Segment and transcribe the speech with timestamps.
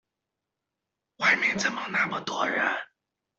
[1.17, 2.65] 外面怎麼那麼多人？